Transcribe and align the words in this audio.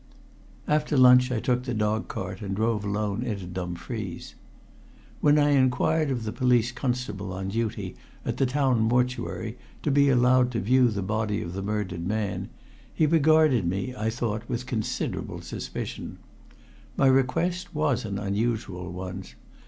After 0.67 0.97
lunch 0.97 1.31
I 1.31 1.39
took 1.39 1.61
the 1.65 1.75
dog 1.75 2.07
cart 2.07 2.41
and 2.41 2.55
drove 2.55 2.83
alone 2.83 3.21
into 3.21 3.45
Dumfries. 3.45 4.33
When 5.19 5.37
I 5.37 5.49
inquired 5.51 6.09
of 6.09 6.23
the 6.23 6.31
police 6.31 6.71
constable 6.71 7.31
on 7.31 7.49
duty 7.49 7.95
at 8.25 8.37
the 8.37 8.47
town 8.47 8.79
mortuary 8.81 9.59
to 9.83 9.91
be 9.91 10.09
allowed 10.09 10.49
to 10.53 10.59
view 10.59 10.89
the 10.89 11.03
body 11.03 11.39
of 11.43 11.53
the 11.53 11.61
murdered 11.61 12.07
man, 12.07 12.49
he 12.91 13.05
regarded 13.05 13.67
me, 13.67 13.93
I 13.95 14.09
thought, 14.09 14.49
with 14.49 14.65
considerable 14.65 15.41
suspicion. 15.41 16.17
My 16.97 17.05
request 17.05 17.75
was 17.75 18.03
an 18.03 18.17
unusual 18.17 18.91
one. 18.91 19.25